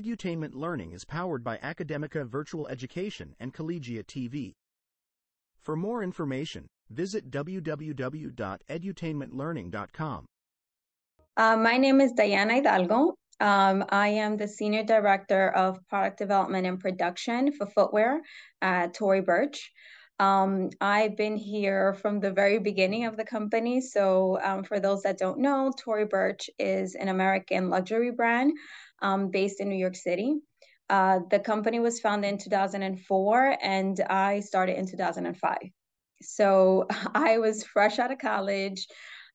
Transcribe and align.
Edutainment 0.00 0.54
Learning 0.54 0.92
is 0.92 1.04
powered 1.04 1.44
by 1.44 1.58
Academica 1.58 2.26
Virtual 2.26 2.66
Education 2.68 3.34
and 3.38 3.52
Collegiate 3.52 4.06
TV. 4.06 4.54
For 5.60 5.76
more 5.76 6.02
information, 6.02 6.68
visit 6.88 7.30
www.edutainmentlearning.com. 7.30 10.24
Uh, 11.36 11.56
my 11.56 11.76
name 11.76 12.00
is 12.00 12.14
Daiana 12.14 12.54
Hidalgo. 12.54 13.14
Um, 13.40 13.84
I 13.90 14.08
am 14.08 14.38
the 14.38 14.48
Senior 14.48 14.84
Director 14.84 15.50
of 15.50 15.86
Product 15.88 16.18
Development 16.18 16.66
and 16.66 16.80
Production 16.80 17.52
for 17.52 17.66
Footwear 17.66 18.22
at 18.62 18.94
Tory 18.94 19.20
Burch. 19.20 19.70
Um, 20.18 20.70
I've 20.82 21.16
been 21.16 21.36
here 21.36 21.94
from 21.94 22.20
the 22.20 22.30
very 22.30 22.58
beginning 22.58 23.06
of 23.06 23.16
the 23.16 23.24
company. 23.24 23.80
So, 23.80 24.38
um, 24.42 24.64
for 24.64 24.78
those 24.78 25.00
that 25.02 25.16
don't 25.16 25.38
know, 25.38 25.72
Tory 25.78 26.04
Burch 26.04 26.50
is 26.58 26.94
an 26.94 27.08
American 27.08 27.70
luxury 27.70 28.10
brand 28.10 28.52
um, 29.02 29.30
based 29.30 29.60
in 29.60 29.68
New 29.68 29.76
York 29.76 29.96
City. 29.96 30.36
Uh, 30.88 31.20
the 31.30 31.38
company 31.38 31.78
was 31.78 32.00
founded 32.00 32.32
in 32.32 32.38
2004, 32.38 33.56
and 33.62 34.00
I 34.10 34.40
started 34.40 34.76
in 34.76 34.86
2005. 34.86 35.58
So, 36.22 36.86
I 37.14 37.38
was 37.38 37.64
fresh 37.64 37.98
out 37.98 38.12
of 38.12 38.18
college 38.18 38.86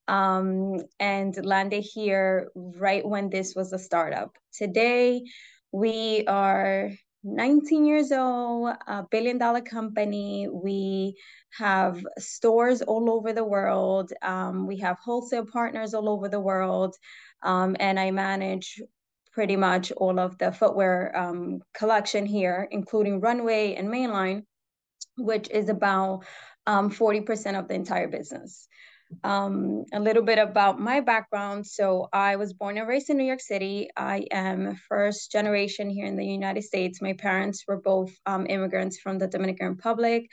um, 0.08 0.82
and 1.00 1.34
landed 1.46 1.82
here 1.82 2.50
right 2.56 3.06
when 3.06 3.30
this 3.30 3.54
was 3.56 3.74
a 3.74 3.80
startup. 3.80 4.36
Today, 4.54 5.24
we 5.72 6.26
are 6.28 6.92
19 7.24 7.86
years 7.86 8.12
old, 8.12 8.76
a 8.88 9.04
billion 9.10 9.38
dollar 9.40 9.62
company. 9.62 10.48
We 10.52 11.16
have 11.58 12.06
stores 12.20 12.82
all 12.82 13.10
over 13.10 13.34
the 13.34 13.44
world. 13.44 14.14
Um, 14.22 14.68
we 14.68 14.78
have 14.80 14.98
wholesale 15.04 15.46
partners 15.46 15.94
all 15.94 16.08
over 16.08 16.30
the 16.30 16.40
world. 16.40 16.96
Um, 17.42 17.76
and 17.80 18.00
I 18.00 18.12
manage 18.12 18.80
pretty 19.36 19.58
much 19.58 19.92
all 19.92 20.18
of 20.18 20.38
the 20.38 20.50
footwear 20.50 21.12
um, 21.16 21.60
collection 21.74 22.26
here, 22.26 22.68
including 22.72 23.20
runway 23.20 23.76
and 23.76 23.90
mainline, 23.90 24.44
which 25.18 25.50
is 25.52 25.68
about 25.68 26.24
40% 26.66 27.48
um, 27.48 27.56
of 27.56 27.68
the 27.68 27.74
entire 27.74 28.08
business. 28.08 28.68
Um, 29.24 29.84
a 29.94 30.00
little 30.00 30.24
bit 30.24 30.40
about 30.40 30.80
my 30.80 31.00
background. 31.02 31.68
So, 31.68 32.08
I 32.12 32.38
was 32.38 32.54
born 32.54 32.78
and 32.78 32.88
raised 32.88 33.10
in 33.10 33.18
New 33.18 33.26
York 33.26 33.42
City. 33.42 33.90
I 33.96 34.26
am 34.32 34.80
first 34.90 35.32
generation 35.32 35.90
here 35.90 36.08
in 36.08 36.16
the 36.16 36.26
United 36.26 36.64
States. 36.64 37.02
My 37.02 37.14
parents 37.14 37.66
were 37.68 37.80
both 37.80 38.12
um, 38.26 38.48
immigrants 38.50 38.98
from 39.00 39.20
the 39.20 39.28
Dominican 39.28 39.68
Republic. 39.68 40.28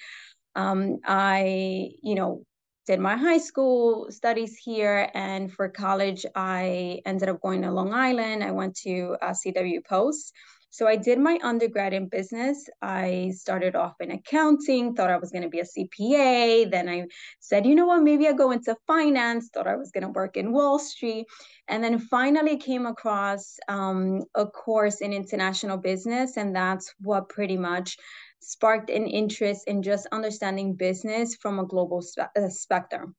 Um, 0.55 0.99
I, 1.05 1.91
you 2.03 2.15
know, 2.15 2.45
did 2.87 2.99
my 3.01 3.17
high 3.17 3.39
school 3.39 4.11
studies 4.11 4.57
here, 4.57 5.09
and 5.15 5.53
for 5.53 5.69
college, 5.69 6.27
I 6.35 7.01
ended 7.07 7.29
up 7.29 7.41
going 7.41 7.63
to 7.63 7.71
Long 7.71 7.93
Island. 7.93 8.43
I 8.43 8.51
went 8.51 8.77
to 8.79 9.17
uh, 9.23 9.31
CW 9.31 9.85
Post. 9.85 10.33
So 10.73 10.89
I 10.89 10.97
did 10.97 11.19
my 11.19 11.39
undergrad 11.43 11.93
in 11.93 12.09
business. 12.09 12.67
I 12.81 13.35
started 13.37 13.77
off 13.77 14.01
in 14.01 14.11
accounting, 14.11 14.95
thought 14.95 15.11
I 15.11 15.19
was 15.19 15.31
going 15.31 15.43
to 15.43 15.51
be 15.51 15.61
a 15.61 15.65
CPA. 15.65 16.71
Then 16.71 16.89
I 16.89 17.09
said, 17.41 17.67
you 17.67 17.75
know 17.75 17.85
what, 17.85 18.03
maybe 18.03 18.27
I 18.27 18.33
go 18.33 18.53
into 18.53 18.75
finance, 18.87 19.51
thought 19.53 19.67
I 19.67 19.77
was 19.77 19.91
going 19.91 20.05
to 20.05 20.09
work 20.09 20.39
in 20.39 20.51
Wall 20.51 20.79
Street. 20.79 21.27
And 21.69 21.85
then 21.85 21.99
finally 21.99 22.57
came 22.57 22.87
across 22.87 23.59
um, 23.69 24.23
a 24.35 24.47
course 24.47 25.03
in 25.03 25.13
international 25.13 25.77
business. 25.77 26.39
And 26.39 26.57
that's 26.57 26.95
what 27.01 27.29
pretty 27.29 27.59
much 27.59 27.99
sparked 28.43 28.91
an 28.91 29.07
interest 29.07 29.67
in 29.67 29.83
just 29.83 30.07
understanding 30.13 30.75
business 30.75 31.37
from 31.37 31.59
a 31.59 31.67
global 31.67 32.03
spe- 32.03 32.37
uh, 32.37 32.49
spectrum 32.49 33.15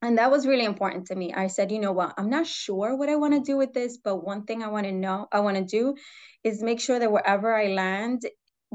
and 0.00 0.18
that 0.18 0.30
was 0.30 0.46
really 0.46 0.64
important 0.64 1.06
to 1.06 1.14
me. 1.16 1.32
I 1.34 1.48
said, 1.48 1.72
you 1.72 1.80
know 1.80 1.92
what? 1.92 2.14
I'm 2.16 2.30
not 2.30 2.46
sure 2.46 2.96
what 2.96 3.08
I 3.08 3.16
want 3.16 3.34
to 3.34 3.40
do 3.40 3.56
with 3.56 3.72
this, 3.72 3.96
but 3.96 4.24
one 4.24 4.44
thing 4.44 4.62
I 4.62 4.68
want 4.68 4.86
to 4.86 4.92
know, 4.92 5.26
I 5.32 5.40
want 5.40 5.56
to 5.56 5.64
do 5.64 5.96
is 6.44 6.62
make 6.62 6.80
sure 6.80 7.00
that 7.00 7.10
wherever 7.10 7.52
I 7.52 7.68
land 7.68 8.22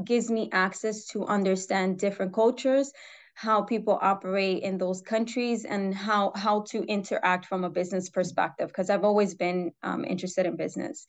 gives 0.04 0.30
me 0.30 0.50
access 0.52 1.06
to 1.08 1.26
understand 1.26 2.00
different 2.00 2.34
cultures, 2.34 2.92
how 3.36 3.62
people 3.62 3.98
operate 4.02 4.64
in 4.64 4.78
those 4.78 5.02
countries 5.02 5.66
and 5.66 5.96
how 5.96 6.34
how 6.36 6.62
to 6.70 6.84
interact 6.84 7.46
from 7.46 7.64
a 7.64 7.70
business 7.70 8.10
perspective 8.10 8.68
because 8.68 8.90
I've 8.90 9.06
always 9.06 9.34
been 9.34 9.72
um, 9.82 10.04
interested 10.06 10.46
in 10.46 10.56
business. 10.58 11.06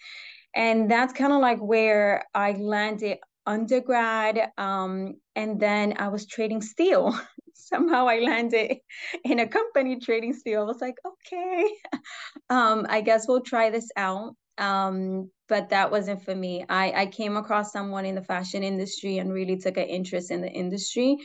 And 0.55 0.89
that's 0.89 1.13
kind 1.13 1.33
of 1.33 1.41
like 1.41 1.59
where 1.59 2.25
I 2.35 2.53
landed 2.53 3.19
undergrad 3.47 4.51
um, 4.59 5.15
and 5.37 5.61
then 5.61 5.95
I 5.99 6.09
was 6.09 6.27
trading 6.27 6.63
steel 6.63 7.19
somehow 7.55 8.07
I 8.09 8.21
landed 8.21 8.79
in 9.25 9.39
a 9.39 9.49
company 9.49 9.99
trading 9.99 10.33
steel. 10.33 10.63
I 10.63 10.65
was 10.65 10.81
like, 10.81 10.97
okay, 11.05 11.69
um, 12.51 12.87
I 12.89 13.01
guess 13.01 13.27
we'll 13.27 13.41
try 13.41 13.71
this 13.71 13.89
out. 13.97 14.37
Um, 14.59 15.31
but 15.49 15.71
that 15.71 15.91
wasn't 15.91 16.25
for 16.25 16.35
me. 16.35 16.65
I, 16.69 17.03
I 17.03 17.07
came 17.07 17.37
across 17.37 17.73
someone 17.73 18.07
in 18.07 18.15
the 18.15 18.23
fashion 18.23 18.63
industry 18.63 19.19
and 19.19 19.33
really 19.33 19.57
took 19.57 19.77
an 19.77 19.85
interest 19.85 20.31
in 20.31 20.41
the 20.41 20.51
industry. 20.51 21.17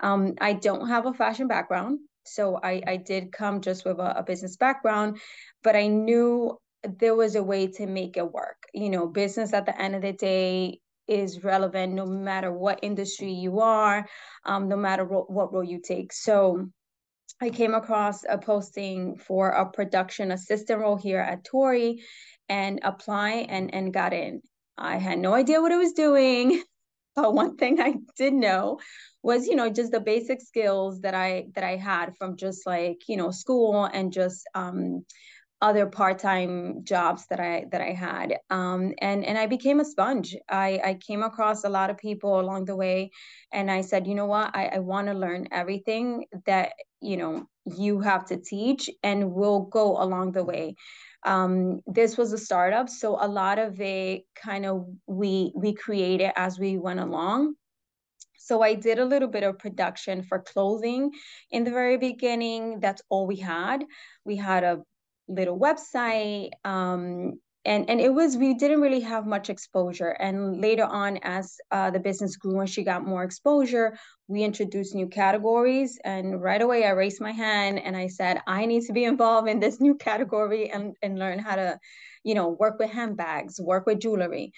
Um, 0.00 0.34
I 0.40 0.54
don't 0.54 0.88
have 0.88 1.06
a 1.06 1.12
fashion 1.12 1.48
background. 1.48 2.00
So 2.24 2.58
I, 2.62 2.82
I 2.86 2.96
did 2.96 3.32
come 3.32 3.60
just 3.60 3.84
with 3.84 3.98
a, 3.98 4.18
a 4.18 4.22
business 4.22 4.56
background, 4.56 5.18
but 5.62 5.76
I 5.76 5.86
knew 5.86 6.58
there 6.82 7.14
was 7.14 7.34
a 7.34 7.42
way 7.42 7.66
to 7.68 7.86
make 7.86 8.16
it 8.16 8.32
work. 8.32 8.64
You 8.74 8.90
know, 8.90 9.06
business 9.06 9.52
at 9.52 9.66
the 9.66 9.80
end 9.80 9.94
of 9.94 10.02
the 10.02 10.12
day 10.12 10.80
is 11.08 11.42
relevant 11.42 11.94
no 11.94 12.06
matter 12.06 12.52
what 12.52 12.80
industry 12.82 13.32
you 13.32 13.60
are, 13.60 14.06
um, 14.44 14.68
no 14.68 14.76
matter 14.76 15.04
ro- 15.04 15.26
what 15.28 15.52
role 15.52 15.64
you 15.64 15.80
take. 15.80 16.12
So 16.12 16.68
I 17.40 17.50
came 17.50 17.74
across 17.74 18.24
a 18.28 18.38
posting 18.38 19.16
for 19.16 19.50
a 19.50 19.70
production 19.70 20.32
assistant 20.32 20.80
role 20.80 20.96
here 20.96 21.20
at 21.20 21.44
Tory 21.44 22.02
and 22.48 22.80
apply 22.82 23.46
and, 23.48 23.72
and 23.72 23.92
got 23.92 24.12
in. 24.12 24.42
I 24.76 24.96
had 24.96 25.18
no 25.18 25.34
idea 25.34 25.60
what 25.60 25.72
I 25.72 25.78
was 25.78 25.92
doing. 25.92 26.62
But 27.16 27.34
one 27.34 27.56
thing 27.56 27.80
I 27.80 27.94
did 28.16 28.32
know 28.32 28.78
was, 29.24 29.48
you 29.48 29.56
know, 29.56 29.68
just 29.68 29.90
the 29.90 29.98
basic 29.98 30.40
skills 30.40 31.00
that 31.00 31.14
I 31.14 31.46
that 31.56 31.64
I 31.64 31.74
had 31.74 32.16
from 32.16 32.36
just 32.36 32.64
like, 32.64 32.98
you 33.08 33.16
know, 33.16 33.32
school 33.32 33.86
and 33.86 34.12
just 34.12 34.48
um 34.54 35.04
other 35.60 35.86
part-time 35.86 36.84
jobs 36.84 37.26
that 37.26 37.40
I 37.40 37.66
that 37.72 37.80
I 37.80 37.92
had 37.92 38.38
um, 38.48 38.94
and 39.00 39.24
and 39.24 39.36
I 39.36 39.46
became 39.46 39.80
a 39.80 39.84
sponge 39.84 40.36
I, 40.48 40.80
I 40.84 40.94
came 40.94 41.22
across 41.22 41.64
a 41.64 41.68
lot 41.68 41.90
of 41.90 41.98
people 41.98 42.38
along 42.38 42.66
the 42.66 42.76
way 42.76 43.10
and 43.52 43.70
I 43.70 43.80
said 43.80 44.06
you 44.06 44.14
know 44.14 44.26
what 44.26 44.54
I, 44.54 44.66
I 44.66 44.78
want 44.78 45.08
to 45.08 45.14
learn 45.14 45.48
everything 45.50 46.26
that 46.46 46.72
you 47.00 47.16
know 47.16 47.48
you 47.64 48.00
have 48.00 48.26
to 48.26 48.36
teach 48.36 48.88
and 49.02 49.32
we'll 49.32 49.62
go 49.62 50.00
along 50.00 50.32
the 50.32 50.44
way 50.44 50.76
um, 51.24 51.80
this 51.86 52.16
was 52.16 52.32
a 52.32 52.38
startup 52.38 52.88
so 52.88 53.18
a 53.20 53.26
lot 53.26 53.58
of 53.58 53.80
it 53.80 54.22
kind 54.36 54.64
of 54.64 54.86
we 55.06 55.52
we 55.56 55.74
created 55.74 56.30
as 56.36 56.58
we 56.58 56.78
went 56.78 57.00
along 57.00 57.54
so 58.38 58.62
I 58.62 58.74
did 58.74 58.98
a 58.98 59.04
little 59.04 59.28
bit 59.28 59.42
of 59.42 59.58
production 59.58 60.22
for 60.22 60.38
clothing 60.38 61.10
in 61.50 61.64
the 61.64 61.70
very 61.70 61.98
beginning. 61.98 62.80
That's 62.80 63.02
all 63.10 63.26
we 63.26 63.36
had. 63.36 63.84
We 64.24 64.36
had 64.36 64.64
a 64.64 64.82
little 65.28 65.58
website 65.58 66.50
um, 66.64 67.38
and 67.68 67.90
and 67.90 68.00
it 68.00 68.12
was 68.12 68.36
we 68.36 68.54
didn't 68.54 68.80
really 68.80 69.00
have 69.00 69.26
much 69.26 69.50
exposure. 69.50 70.10
And 70.10 70.60
later 70.60 70.84
on 70.84 71.18
as 71.22 71.56
uh, 71.70 71.90
the 71.90 72.00
business 72.00 72.36
grew 72.36 72.60
and 72.60 72.70
she 72.70 72.82
got 72.82 73.06
more 73.06 73.22
exposure 73.22 73.98
we 74.26 74.42
introduced 74.42 74.94
new 74.94 75.08
categories. 75.08 75.98
And 76.04 76.40
right 76.42 76.62
away 76.62 76.84
i 76.86 76.90
raised 76.90 77.20
my 77.20 77.32
hand 77.32 77.78
and 77.78 77.96
i 77.96 78.06
said 78.06 78.40
i 78.46 78.64
need 78.66 78.84
to 78.86 78.92
be 78.92 79.04
involved 79.12 79.48
in 79.48 79.60
this 79.60 79.80
new 79.80 79.94
category 79.96 80.70
and 80.70 80.94
and 81.02 81.18
learn 81.18 81.38
how 81.38 81.56
to 81.56 81.78
you 82.24 82.34
know 82.34 82.48
work 82.48 82.78
with 82.78 82.90
handbags 82.90 83.60
work 83.60 83.86
with 83.86 84.00
jewelry. 84.00 84.52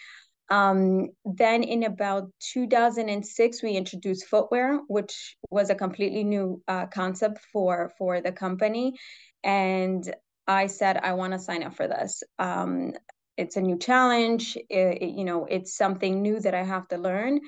Um, 0.50 1.10
then 1.24 1.62
in 1.62 1.84
about 1.84 2.30
2006 2.52 3.62
we 3.62 3.72
introduced 3.72 4.26
footwear 4.26 4.80
which 4.88 5.36
was 5.50 5.70
a 5.70 5.76
completely 5.76 6.24
new 6.24 6.62
uh, 6.68 6.86
concept 6.86 7.38
for 7.52 7.92
for 7.98 8.20
the 8.20 8.32
company. 8.32 8.94
And 9.42 10.02
I 10.50 10.66
said, 10.66 10.96
I 10.96 11.12
want 11.12 11.32
to 11.32 11.38
sign 11.38 11.62
up 11.62 11.74
for 11.76 11.86
this. 11.86 12.22
Um, 12.38 12.92
it's 13.36 13.56
a 13.56 13.60
new 13.60 13.78
challenge. 13.78 14.56
It, 14.68 15.02
it, 15.02 15.14
you 15.14 15.24
know, 15.24 15.46
it's 15.46 15.76
something 15.76 16.22
new 16.22 16.40
that 16.40 16.54
I 16.54 16.64
have 16.64 16.88
to 16.88 16.98
learn. 16.98 17.40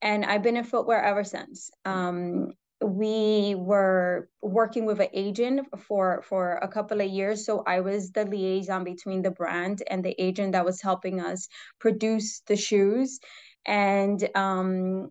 And 0.00 0.24
I've 0.24 0.42
been 0.42 0.56
in 0.56 0.64
footwear 0.64 1.02
ever 1.02 1.22
since. 1.22 1.70
Um, 1.84 2.52
we 2.82 3.54
were 3.56 4.28
working 4.42 4.86
with 4.86 5.00
an 5.00 5.08
agent 5.12 5.66
for 5.78 6.22
for 6.22 6.56
a 6.62 6.68
couple 6.68 7.00
of 7.00 7.08
years 7.08 7.46
so 7.46 7.62
i 7.66 7.80
was 7.80 8.10
the 8.10 8.26
liaison 8.26 8.84
between 8.84 9.22
the 9.22 9.30
brand 9.30 9.82
and 9.88 10.04
the 10.04 10.14
agent 10.18 10.52
that 10.52 10.62
was 10.64 10.82
helping 10.82 11.18
us 11.18 11.48
produce 11.80 12.42
the 12.46 12.54
shoes 12.54 13.18
and 13.64 14.28
um 14.34 15.10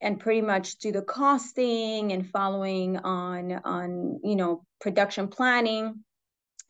and 0.00 0.20
pretty 0.20 0.40
much 0.40 0.78
do 0.78 0.92
the 0.92 1.02
costing 1.02 2.12
and 2.12 2.30
following 2.30 2.96
on 2.98 3.60
on 3.64 4.20
you 4.22 4.36
know 4.36 4.62
production 4.80 5.26
planning 5.26 6.04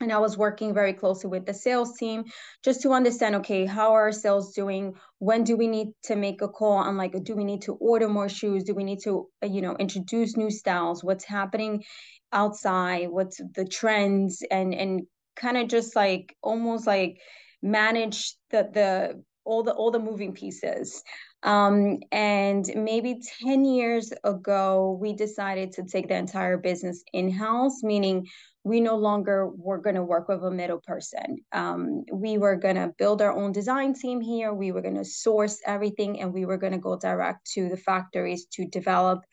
and 0.01 0.11
I 0.11 0.19
was 0.19 0.37
working 0.37 0.73
very 0.73 0.93
closely 0.93 1.29
with 1.29 1.45
the 1.45 1.53
sales 1.53 1.97
team 1.97 2.25
just 2.63 2.81
to 2.81 2.91
understand 2.91 3.35
okay 3.35 3.65
how 3.65 3.93
are 3.93 4.11
sales 4.11 4.53
doing? 4.53 4.95
When 5.19 5.43
do 5.43 5.55
we 5.55 5.67
need 5.67 5.89
to 6.03 6.15
make 6.15 6.41
a 6.41 6.47
call? 6.47 6.73
On 6.73 6.97
like 6.97 7.15
do 7.23 7.35
we 7.35 7.43
need 7.43 7.61
to 7.63 7.73
order 7.73 8.09
more 8.09 8.29
shoes? 8.29 8.63
Do 8.63 8.73
we 8.73 8.83
need 8.83 8.99
to 9.03 9.29
uh, 9.43 9.47
you 9.47 9.61
know 9.61 9.75
introduce 9.77 10.37
new 10.37 10.49
styles? 10.49 11.03
What's 11.03 11.25
happening 11.25 11.83
outside? 12.31 13.09
What's 13.09 13.41
the 13.55 13.65
trends? 13.65 14.43
And 14.49 14.73
and 14.73 15.01
kind 15.35 15.57
of 15.57 15.67
just 15.67 15.95
like 15.95 16.35
almost 16.41 16.87
like 16.87 17.17
manage 17.61 18.35
the 18.49 18.69
the 18.73 19.23
all 19.43 19.63
the 19.63 19.73
all 19.73 19.91
the 19.91 19.99
moving 19.99 20.33
pieces. 20.33 21.03
Um, 21.43 21.97
and 22.11 22.69
maybe 22.75 23.19
10 23.43 23.65
years 23.65 24.13
ago 24.23 24.97
we 25.01 25.13
decided 25.13 25.71
to 25.73 25.83
take 25.83 26.07
the 26.07 26.15
entire 26.15 26.57
business 26.57 27.03
in-house 27.13 27.81
meaning 27.81 28.27
we 28.63 28.79
no 28.79 28.95
longer 28.95 29.47
were 29.47 29.79
going 29.79 29.95
to 29.95 30.03
work 30.03 30.27
with 30.27 30.43
a 30.43 30.51
middle 30.51 30.81
person. 30.85 31.37
Um, 31.51 32.03
we 32.11 32.37
were 32.37 32.55
going 32.55 32.75
to 32.75 32.93
build 32.97 33.21
our 33.21 33.35
own 33.35 33.51
design 33.51 33.93
team 33.93 34.21
here. 34.21 34.53
We 34.53 34.71
were 34.71 34.81
going 34.81 34.97
to 34.97 35.05
source 35.05 35.59
everything 35.65 36.21
and 36.21 36.31
we 36.31 36.45
were 36.45 36.57
going 36.57 36.73
to 36.73 36.79
go 36.79 36.97
direct 36.97 37.49
to 37.53 37.69
the 37.69 37.77
factories 37.77 38.45
to 38.53 38.65
develop 38.67 39.23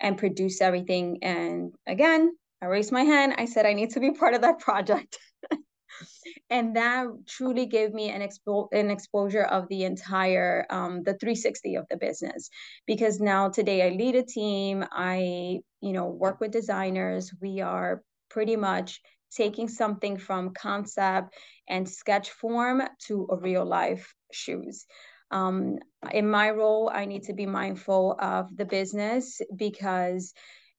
and 0.00 0.18
produce 0.18 0.60
everything. 0.60 1.18
And 1.22 1.72
again 1.86 2.32
i 2.60 2.66
raised 2.66 2.92
my 2.92 3.02
hand. 3.02 3.34
I 3.38 3.46
said 3.46 3.66
i 3.66 3.72
need 3.72 3.90
to 3.90 4.00
be 4.00 4.12
part 4.12 4.34
of 4.34 4.42
that 4.42 4.58
project. 4.58 5.18
And 6.48 6.76
that 6.76 7.06
truly 7.26 7.66
gave 7.66 7.92
me 7.92 8.10
an, 8.10 8.20
expo- 8.20 8.68
an 8.72 8.90
exposure 8.90 9.42
of 9.42 9.68
the 9.68 9.84
entire 9.84 10.66
um, 10.70 11.02
the 11.02 11.14
360 11.14 11.76
of 11.76 11.86
the 11.90 11.96
business. 11.96 12.48
Because 12.86 13.20
now 13.20 13.48
today 13.48 13.86
i 13.86 13.90
lead 13.90 14.16
a 14.16 14.22
team. 14.22 14.84
I 14.90 15.60
you 15.80 15.92
know 15.92 16.06
work 16.06 16.40
with 16.40 16.50
designers. 16.50 17.32
We 17.40 17.60
are 17.60 18.02
pretty 18.32 18.56
much 18.56 19.00
taking 19.36 19.68
something 19.68 20.18
from 20.18 20.54
concept 20.54 21.34
and 21.68 21.88
sketch 21.88 22.30
form 22.30 22.82
to 23.06 23.26
a 23.30 23.36
real 23.36 23.64
life 23.64 24.14
shoes 24.32 24.86
um, 25.30 25.78
in 26.12 26.28
my 26.28 26.50
role 26.50 26.90
i 26.92 27.04
need 27.04 27.22
to 27.24 27.32
be 27.32 27.46
mindful 27.46 28.16
of 28.20 28.54
the 28.56 28.64
business 28.64 29.40
because 29.56 30.32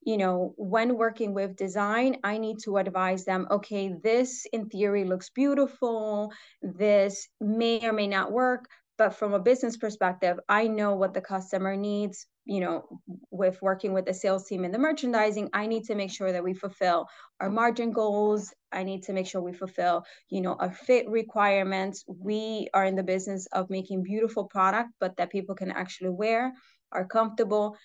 you 0.06 0.18
know, 0.18 0.54
when 0.58 0.98
working 0.98 1.34
with 1.34 1.56
design, 1.56 2.18
I 2.24 2.38
need 2.38 2.58
to 2.64 2.78
advise 2.78 3.26
them, 3.26 3.48
okay, 3.50 3.94
this 4.04 4.46
in 4.52 4.70
theory 4.70 5.06
looks 5.06 5.30
beautiful. 5.30 6.32
This 6.62 7.28
may 7.40 7.88
or 7.88 7.94
may 7.94 8.08
not 8.08 8.32
work. 8.32 8.66
But 8.98 9.16
from 9.16 9.34
a 9.34 9.40
business 9.40 9.78
perspective, 9.78 10.40
I 10.48 10.68
know 10.68 10.96
what 10.96 11.14
the 11.14 11.22
customer 11.22 11.76
needs. 11.76 12.28
You 12.46 12.60
know, 12.60 13.00
with 13.32 13.62
working 13.62 13.94
with 13.94 14.06
the 14.06 14.14
sales 14.14 14.46
team 14.48 14.66
and 14.66 14.74
the 14.74 14.80
merchandising, 14.80 15.50
I 15.54 15.68
need 15.68 15.86
to 15.86 15.96
make 15.96 16.12
sure 16.12 16.32
that 16.32 16.44
we 16.44 16.54
fulfill 16.54 17.08
our 17.40 17.50
margin 17.50 17.92
goals. 17.92 18.54
I 18.72 18.84
need 18.84 19.04
to 19.04 19.14
make 19.14 19.28
sure 19.28 19.42
we 19.42 19.54
fulfill, 19.54 20.04
you 20.30 20.42
know, 20.42 20.56
our 20.60 20.72
fit 20.72 21.08
requirements. 21.10 22.04
We 22.08 22.68
are 22.74 22.86
in 22.86 22.96
the 22.96 23.04
business 23.04 23.48
of 23.54 23.70
making 23.70 24.04
beautiful 24.04 24.46
product, 24.46 24.90
but 25.00 25.16
that 25.18 25.32
people 25.32 25.56
can 25.56 25.72
actually 25.72 26.10
wear, 26.10 26.54
are 26.92 27.08
comfortable. 27.08 27.78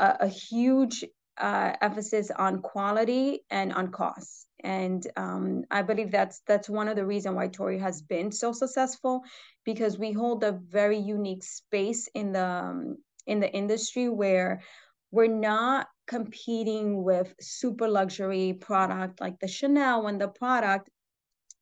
a, 0.00 0.16
a 0.20 0.28
huge 0.28 1.04
uh, 1.38 1.72
emphasis 1.80 2.30
on 2.30 2.60
quality 2.60 3.40
and 3.50 3.72
on 3.72 3.92
cost. 3.92 4.46
And 4.62 5.06
um, 5.16 5.64
I 5.70 5.82
believe 5.82 6.10
that's 6.10 6.42
that's 6.46 6.68
one 6.68 6.88
of 6.88 6.96
the 6.96 7.06
reasons 7.06 7.36
why 7.36 7.48
Tory 7.48 7.78
has 7.78 8.02
been 8.02 8.30
so 8.32 8.52
successful, 8.52 9.22
because 9.64 9.98
we 9.98 10.12
hold 10.12 10.44
a 10.44 10.52
very 10.52 10.98
unique 10.98 11.44
space 11.44 12.08
in 12.14 12.32
the 12.32 12.44
um, 12.44 12.98
in 13.30 13.40
the 13.40 13.50
industry 13.50 14.08
where 14.08 14.62
we're 15.10 15.26
not 15.26 15.86
competing 16.06 17.02
with 17.02 17.34
super 17.40 17.88
luxury 17.88 18.52
product 18.52 19.20
like 19.20 19.38
the 19.40 19.48
Chanel 19.48 20.06
and 20.08 20.20
the 20.20 20.28
product, 20.28 20.90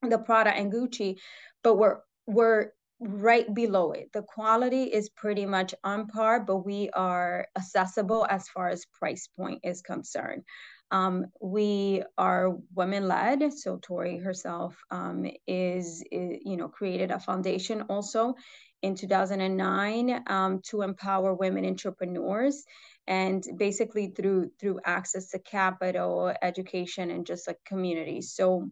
the 0.03 0.19
Prada 0.19 0.51
and 0.51 0.73
Gucci, 0.73 1.19
but 1.63 1.77
we're 1.77 1.99
we're 2.27 2.71
right 3.01 3.55
below 3.55 3.93
it. 3.93 4.11
The 4.13 4.23
quality 4.23 4.85
is 4.85 5.09
pretty 5.11 5.47
much 5.47 5.75
on 5.85 6.09
par, 6.09 6.41
but 6.41 6.59
we 6.67 6.91
are 6.91 7.47
accessible 7.57 8.27
as 8.29 8.49
far 8.49 8.69
as 8.69 8.85
price 8.87 9.29
point 9.39 9.61
is 9.63 9.83
concerned. 9.83 10.43
Um, 10.91 11.27
we 11.41 12.03
are 12.17 12.57
women 12.75 13.07
led. 13.07 13.53
So 13.53 13.79
Tory 13.81 14.19
herself 14.19 14.77
um, 14.91 15.27
is, 15.47 16.03
is, 16.11 16.39
you 16.45 16.57
know, 16.57 16.69
created 16.69 17.11
a 17.11 17.21
foundation 17.21 17.83
also 17.83 18.35
in 18.83 18.95
2009 18.95 20.23
um, 20.27 20.61
to 20.63 20.83
empower 20.83 21.35
women 21.35 21.65
entrepreneurs 21.65 22.65
and 23.07 23.43
basically 23.57 24.09
through 24.09 24.51
through 24.61 24.79
access 24.85 25.31
to 25.31 25.39
capital 25.39 26.33
education 26.43 27.11
and 27.11 27.27
just 27.27 27.47
like 27.47 27.59
community. 27.65 28.21
So 28.21 28.71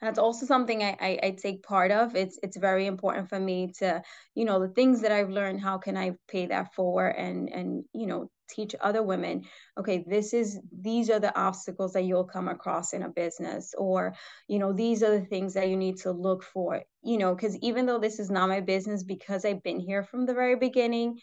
that's 0.00 0.18
also 0.18 0.46
something 0.46 0.82
I, 0.82 0.96
I, 1.00 1.18
I 1.22 1.30
take 1.30 1.62
part 1.62 1.90
of. 1.90 2.14
It's 2.14 2.38
it's 2.42 2.56
very 2.56 2.86
important 2.86 3.28
for 3.28 3.38
me 3.38 3.72
to 3.78 4.02
you 4.34 4.44
know 4.44 4.60
the 4.60 4.72
things 4.72 5.00
that 5.02 5.12
i've 5.12 5.30
learned 5.30 5.60
how 5.60 5.78
can 5.78 5.96
i 5.96 6.12
pay 6.28 6.46
that 6.46 6.72
forward 6.74 7.10
and 7.10 7.48
and 7.50 7.84
you 7.92 8.06
know 8.06 8.30
teach 8.48 8.74
other 8.80 9.02
women 9.02 9.44
okay 9.76 10.04
this 10.08 10.32
is 10.32 10.58
these 10.80 11.10
are 11.10 11.20
the 11.20 11.36
obstacles 11.38 11.92
that 11.92 12.04
you'll 12.04 12.24
come 12.24 12.48
across 12.48 12.92
in 12.92 13.02
a 13.02 13.08
business 13.08 13.74
or 13.76 14.14
you 14.46 14.58
know 14.58 14.72
these 14.72 15.02
are 15.02 15.18
the 15.18 15.26
things 15.26 15.54
that 15.54 15.68
you 15.68 15.76
need 15.76 15.96
to 15.98 16.12
look 16.12 16.42
for 16.42 16.82
you 17.02 17.18
know 17.18 17.34
because 17.34 17.56
even 17.58 17.84
though 17.84 17.98
this 17.98 18.18
is 18.18 18.30
not 18.30 18.48
my 18.48 18.60
business 18.60 19.02
because 19.02 19.44
i've 19.44 19.62
been 19.62 19.80
here 19.80 20.02
from 20.02 20.24
the 20.24 20.34
very 20.34 20.56
beginning 20.56 21.18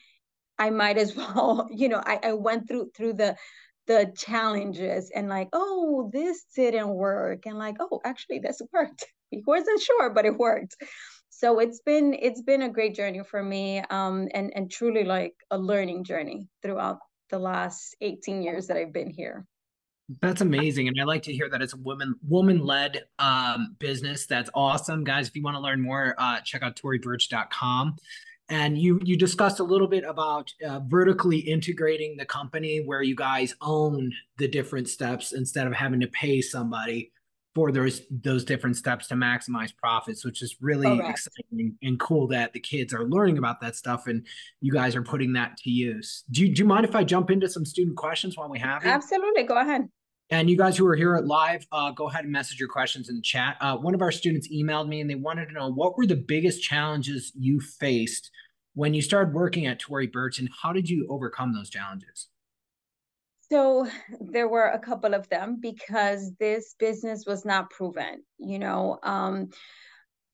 i 0.59 0.69
might 0.69 0.97
as 0.97 1.15
well 1.21 1.67
you 1.71 1.89
know 1.89 2.01
i, 2.05 2.19
I 2.21 2.33
went 2.33 2.67
through 2.67 2.91
through 2.95 3.13
the 3.13 3.35
the 3.87 4.11
challenges 4.17 5.11
and 5.13 5.29
like, 5.29 5.49
oh, 5.53 6.09
this 6.13 6.45
didn't 6.55 6.89
work. 6.89 7.45
And 7.45 7.57
like, 7.57 7.75
oh, 7.79 8.01
actually 8.03 8.39
this 8.39 8.61
worked. 8.73 9.05
He 9.31 9.43
wasn't 9.45 9.81
sure, 9.81 10.09
but 10.11 10.25
it 10.25 10.37
worked. 10.37 10.75
So 11.29 11.59
it's 11.59 11.81
been 11.81 12.13
it's 12.13 12.41
been 12.41 12.61
a 12.61 12.69
great 12.69 12.95
journey 12.95 13.21
for 13.23 13.43
me 13.43 13.79
um, 13.89 14.29
and, 14.33 14.53
and 14.55 14.71
truly 14.71 15.03
like 15.03 15.33
a 15.51 15.57
learning 15.57 16.05
journey 16.05 16.47
throughout 16.61 16.99
the 17.29 17.39
last 17.39 17.95
18 18.01 18.41
years 18.41 18.67
that 18.67 18.77
I've 18.77 18.93
been 18.93 19.09
here. 19.09 19.45
That's 20.21 20.41
amazing, 20.41 20.87
and 20.87 21.01
I 21.01 21.03
like 21.03 21.23
to 21.23 21.33
hear 21.33 21.49
that 21.49 21.63
it's 21.63 21.73
a 21.73 21.77
woman 21.77 22.13
woman 22.27 22.59
led 22.59 23.05
um, 23.17 23.75
business. 23.79 24.27
That's 24.27 24.51
awesome, 24.53 25.03
guys. 25.03 25.27
If 25.27 25.35
you 25.35 25.41
want 25.41 25.55
to 25.55 25.61
learn 25.61 25.81
more, 25.81 26.13
uh, 26.19 26.41
check 26.41 26.61
out 26.61 26.75
ToryBurch.com 26.75 27.95
and 28.49 28.77
you 28.77 28.99
you 29.03 29.17
discussed 29.17 29.59
a 29.59 29.63
little 29.63 29.87
bit 29.87 30.03
about 30.03 30.51
uh, 30.67 30.79
vertically 30.87 31.39
integrating 31.39 32.15
the 32.17 32.25
company 32.25 32.83
where 32.85 33.01
you 33.01 33.15
guys 33.15 33.55
own 33.61 34.11
the 34.37 34.47
different 34.47 34.87
steps 34.87 35.33
instead 35.33 35.65
of 35.65 35.73
having 35.73 35.99
to 35.99 36.07
pay 36.07 36.41
somebody 36.41 37.11
for 37.55 37.71
those 37.71 38.01
those 38.11 38.43
different 38.43 38.75
steps 38.75 39.07
to 39.07 39.15
maximize 39.15 39.75
profits 39.75 40.23
which 40.23 40.41
is 40.43 40.57
really 40.61 40.97
Correct. 40.97 41.09
exciting 41.09 41.75
and 41.81 41.99
cool 41.99 42.27
that 42.27 42.53
the 42.53 42.59
kids 42.59 42.93
are 42.93 43.05
learning 43.05 43.37
about 43.37 43.61
that 43.61 43.75
stuff 43.75 44.07
and 44.07 44.25
you 44.61 44.71
guys 44.71 44.95
are 44.95 45.03
putting 45.03 45.33
that 45.33 45.57
to 45.57 45.71
use. 45.71 46.23
Do 46.29 46.41
you, 46.41 46.53
do 46.53 46.59
you 46.59 46.65
mind 46.65 46.85
if 46.85 46.95
i 46.95 47.03
jump 47.03 47.31
into 47.31 47.49
some 47.49 47.65
student 47.65 47.97
questions 47.97 48.37
while 48.37 48.49
we 48.49 48.59
have 48.59 48.83
you? 48.83 48.91
Absolutely. 48.91 49.43
Go 49.43 49.57
ahead 49.57 49.89
and 50.31 50.49
you 50.49 50.57
guys 50.57 50.75
who 50.77 50.87
are 50.87 50.95
here 50.95 51.15
at 51.15 51.27
live, 51.27 51.67
uh, 51.71 51.91
go 51.91 52.07
ahead 52.07 52.23
and 52.23 52.31
message 52.31 52.59
your 52.59 52.69
questions 52.69 53.09
in 53.09 53.15
the 53.15 53.21
chat. 53.21 53.57
Uh, 53.61 53.77
one 53.77 53.93
of 53.93 54.01
our 54.01 54.11
students 54.11 54.47
emailed 54.51 54.87
me 54.87 55.01
and 55.01 55.09
they 55.09 55.15
wanted 55.15 55.47
to 55.47 55.53
know 55.53 55.71
what 55.71 55.97
were 55.97 56.07
the 56.07 56.15
biggest 56.15 56.63
challenges 56.63 57.31
you 57.37 57.59
faced 57.59 58.31
when 58.73 58.93
you 58.93 59.01
started 59.01 59.33
working 59.33 59.67
at 59.67 59.79
Tory 59.79 60.07
Burch 60.07 60.39
and 60.39 60.49
how 60.61 60.73
did 60.73 60.89
you 60.89 61.07
overcome 61.09 61.53
those 61.53 61.69
challenges? 61.69 62.27
So 63.51 63.87
there 64.19 64.47
were 64.47 64.69
a 64.69 64.79
couple 64.79 65.13
of 65.13 65.29
them 65.29 65.59
because 65.61 66.33
this 66.39 66.75
business 66.79 67.25
was 67.27 67.45
not 67.45 67.69
proven. 67.69 68.23
You 68.39 68.57
know, 68.57 68.97
um, 69.03 69.49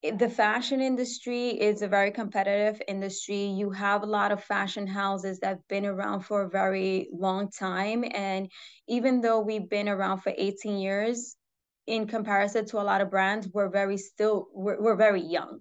the 0.03 0.29
fashion 0.29 0.81
industry 0.81 1.49
is 1.49 1.81
a 1.81 1.87
very 1.87 2.11
competitive 2.11 2.81
industry. 2.87 3.45
You 3.45 3.69
have 3.69 4.01
a 4.01 4.07
lot 4.07 4.31
of 4.31 4.43
fashion 4.43 4.87
houses 4.87 5.39
that 5.39 5.47
have 5.47 5.67
been 5.67 5.85
around 5.85 6.21
for 6.21 6.41
a 6.41 6.49
very 6.49 7.09
long 7.13 7.51
time. 7.51 8.03
And 8.11 8.49
even 8.87 9.21
though 9.21 9.41
we've 9.41 9.69
been 9.69 9.87
around 9.87 10.19
for 10.19 10.33
18 10.35 10.79
years, 10.79 11.35
in 11.87 12.07
comparison 12.07 12.65
to 12.65 12.79
a 12.79 12.83
lot 12.83 13.01
of 13.01 13.09
brands, 13.09 13.49
we're 13.53 13.69
very 13.69 13.97
still, 13.97 14.47
we're, 14.53 14.81
we're 14.81 14.95
very 14.95 15.21
young. 15.21 15.59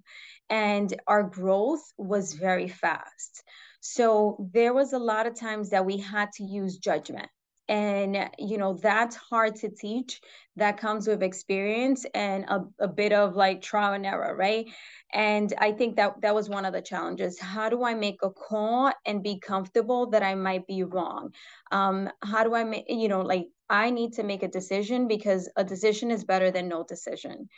And 0.49 0.95
our 1.07 1.23
growth 1.23 1.83
was 1.97 2.35
very 2.35 2.69
fast. 2.69 3.43
So 3.81 4.49
there 4.53 4.73
was 4.75 4.93
a 4.93 4.99
lot 4.99 5.27
of 5.27 5.35
times 5.35 5.71
that 5.71 5.87
we 5.87 5.99
had 5.99 6.31
to 6.33 6.45
use 6.45 6.79
judgment 6.79 7.29
and 7.71 8.31
you 8.39 8.59
know 8.59 8.75
that's 8.75 9.17
hard 9.17 9.57
to 9.57 9.71
teach. 9.71 10.21
That 10.57 10.79
comes 10.79 11.09
with 11.09 11.23
experience 11.23 12.05
and 12.15 12.45
a, 12.45 12.67
a 12.81 12.89
bit 12.89 13.13
of 13.15 13.37
like 13.37 13.63
trial 13.63 13.95
and 13.95 14.07
error 14.07 14.37
right? 14.37 14.67
And 15.13 15.55
i 15.59 15.73
think 15.73 15.97
that 15.97 16.21
that 16.23 16.35
was 16.35 16.49
one 16.51 16.67
of 16.67 16.73
the 16.75 16.83
challenges. 16.83 17.41
How 17.41 17.69
do 17.71 17.85
i 17.85 17.95
make 17.95 18.21
a 18.23 18.31
call 18.31 18.93
and 19.07 19.23
be 19.23 19.39
comfortable 19.41 20.11
that 20.11 20.23
i 20.23 20.35
might 20.35 20.67
be 20.67 20.83
wrong? 20.85 21.33
Um 21.73 22.11
how 22.23 22.45
do 22.45 22.55
i 22.55 22.65
make 22.65 22.87
you 22.89 23.09
know 23.09 23.23
like 23.23 23.47
i 23.71 23.91
need 23.91 24.15
to 24.15 24.25
make 24.25 24.43
a 24.43 24.49
decision 24.49 25.09
because 25.09 25.49
a 25.57 25.65
decision 25.65 26.11
is 26.11 26.25
better 26.25 26.51
than 26.51 26.69
no 26.69 26.85
decision. 26.85 27.49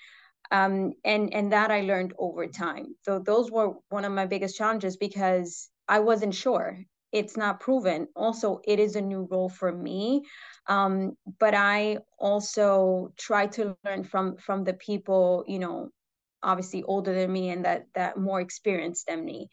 Um 0.51 0.93
and 1.05 1.33
and 1.35 1.53
that 1.53 1.71
i 1.71 1.81
learned 1.83 2.15
over 2.19 2.47
time. 2.49 2.97
So 3.03 3.19
those 3.19 3.51
were 3.51 3.75
one 3.91 4.05
of 4.05 4.13
my 4.13 4.27
biggest 4.27 4.57
challenges 4.57 4.97
because 4.97 5.71
i 5.89 6.01
wasn't 6.01 6.35
sure 6.35 6.79
it's 7.13 7.37
not 7.37 7.61
proven. 7.61 8.09
Also, 8.17 8.61
it 8.65 8.81
is 8.81 8.97
a 8.97 9.01
new 9.01 9.29
role 9.31 9.49
for 9.49 9.71
me. 9.71 10.23
Um, 10.67 11.17
but 11.39 11.55
I 11.55 11.99
also 12.19 13.13
try 13.19 13.47
to 13.49 13.77
learn 13.85 14.05
from 14.05 14.37
from 14.37 14.65
the 14.65 14.75
people, 14.75 15.45
you 15.47 15.59
know, 15.59 15.91
obviously 16.43 16.83
older 16.83 17.15
than 17.15 17.33
me 17.33 17.51
and 17.51 17.65
that 17.65 17.87
that 17.95 18.17
more 18.17 18.41
experienced 18.41 19.07
than 19.07 19.25
me. 19.25 19.49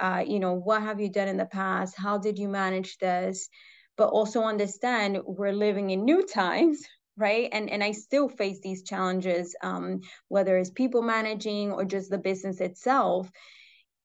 Uh, 0.00 0.24
you 0.26 0.40
know, 0.40 0.54
what 0.54 0.82
have 0.82 1.00
you 1.00 1.10
done 1.10 1.28
in 1.28 1.36
the 1.36 1.46
past? 1.46 1.96
How 1.96 2.18
did 2.18 2.38
you 2.38 2.48
manage 2.48 2.98
this? 2.98 3.48
But 3.96 4.08
also 4.08 4.42
understand 4.42 5.18
we're 5.24 5.52
living 5.52 5.90
in 5.90 6.04
new 6.04 6.26
times, 6.26 6.82
right 7.18 7.48
and 7.52 7.68
and 7.70 7.84
i 7.84 7.92
still 7.92 8.28
face 8.28 8.58
these 8.62 8.82
challenges 8.82 9.54
um, 9.62 10.00
whether 10.28 10.56
it's 10.56 10.70
people 10.70 11.02
managing 11.02 11.70
or 11.70 11.84
just 11.84 12.10
the 12.10 12.18
business 12.18 12.60
itself 12.60 13.30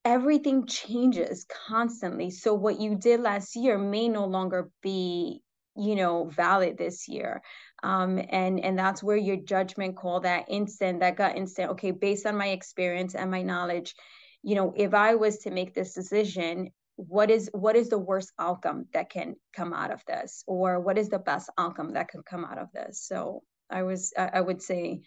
everything 0.08 0.66
changes 0.66 1.46
constantly. 1.68 2.30
So 2.30 2.54
what 2.54 2.80
you 2.80 2.96
did 2.96 3.20
last 3.20 3.58
year 3.58 3.78
may 3.78 4.08
no 4.08 4.26
longer 4.26 4.70
be, 4.82 5.42
you 5.76 5.96
know, 5.96 6.30
valid 6.30 6.78
this 6.78 7.10
year. 7.10 7.42
Um, 7.84 8.18
and 8.30 8.58
and 8.62 8.80
that's 8.80 9.04
where 9.04 9.18
your 9.18 9.36
judgment 9.36 9.98
call, 9.98 10.22
that 10.22 10.46
instant, 10.48 11.02
that 11.02 11.18
gut 11.18 11.36
instant. 11.36 11.72
Okay, 11.72 11.92
based 11.92 12.26
on 12.26 12.38
my 12.38 12.48
experience 12.48 13.16
and 13.16 13.30
my 13.30 13.42
knowledge, 13.42 13.96
you 14.44 14.56
know, 14.56 14.74
if 14.78 14.94
I 14.94 15.16
was 15.16 15.40
to 15.40 15.52
make 15.52 15.74
this 15.74 15.94
decision, 15.94 16.70
what 16.96 17.30
is 17.30 17.50
what 17.52 17.76
is 17.76 17.90
the 17.90 18.00
worst 18.00 18.32
outcome 18.40 18.86
that 18.94 19.10
can 19.10 19.36
come 19.54 19.74
out 19.74 19.92
of 19.92 20.02
this, 20.08 20.42
or 20.48 20.80
what 20.80 20.98
is 20.98 21.10
the 21.10 21.20
best 21.20 21.50
outcome 21.58 21.94
that 21.94 22.08
can 22.08 22.24
come 22.24 22.46
out 22.46 22.58
of 22.58 22.72
this? 22.72 23.04
So 23.06 23.44
I 23.70 23.84
was 23.84 24.14
I, 24.18 24.30
I 24.36 24.42
would 24.42 24.62
say 24.62 25.02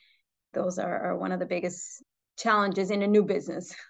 those 0.53 0.79
are, 0.79 0.99
are 1.07 1.17
one 1.17 1.33
of 1.33 1.41
the 1.41 1.47
biggest 1.47 2.05
challenges 2.39 2.91
in 2.91 3.01
a 3.01 3.07
new 3.07 3.25
business. 3.25 3.75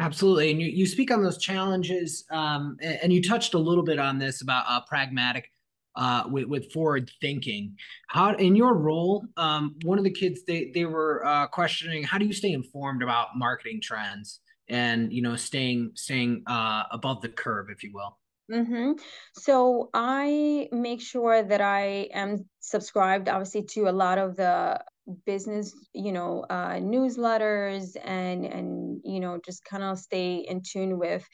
Absolutely. 0.00 0.50
And 0.50 0.60
you, 0.60 0.68
you 0.68 0.86
speak 0.86 1.10
on 1.10 1.22
those 1.22 1.38
challenges, 1.38 2.24
um, 2.30 2.76
and, 2.80 2.98
and, 3.02 3.12
you 3.12 3.22
touched 3.22 3.54
a 3.54 3.58
little 3.58 3.82
bit 3.82 3.98
on 3.98 4.18
this 4.18 4.42
about 4.42 4.64
uh, 4.68 4.80
pragmatic 4.86 5.50
uh, 5.96 6.24
with, 6.30 6.44
with 6.44 6.72
forward 6.72 7.10
thinking. 7.20 7.76
How, 8.06 8.34
in 8.34 8.54
your 8.54 8.74
role, 8.74 9.24
um, 9.36 9.74
one 9.82 9.98
of 9.98 10.04
the 10.04 10.10
kids, 10.12 10.42
they, 10.46 10.70
they 10.72 10.84
were 10.84 11.26
uh, 11.26 11.48
questioning, 11.48 12.04
how 12.04 12.18
do 12.18 12.26
you 12.26 12.32
stay 12.32 12.52
informed 12.52 13.02
about 13.02 13.36
marketing 13.36 13.80
trends 13.82 14.40
and, 14.68 15.12
you 15.12 15.22
know, 15.22 15.34
staying, 15.34 15.92
staying 15.94 16.44
uh, 16.46 16.84
above 16.92 17.20
the 17.20 17.28
curve, 17.28 17.66
if 17.68 17.82
you 17.82 17.90
will? 17.92 18.16
Mm-hmm. 18.50 18.92
So 19.34 19.90
I 19.92 20.68
make 20.70 21.00
sure 21.00 21.42
that 21.42 21.60
I 21.60 22.08
am 22.14 22.48
subscribed, 22.60 23.28
obviously, 23.28 23.64
to 23.64 23.88
a 23.88 23.90
lot 23.90 24.18
of 24.18 24.36
the 24.36 24.80
business 25.26 25.74
you 25.94 26.12
know 26.12 26.44
uh, 26.50 26.74
newsletters 26.74 27.96
and 28.04 28.44
and 28.44 29.00
you 29.04 29.20
know 29.20 29.38
just 29.44 29.64
kind 29.64 29.82
of 29.82 29.98
stay 29.98 30.36
in 30.36 30.62
tune 30.62 30.98
with 30.98 31.26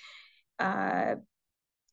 uh, 0.59 1.17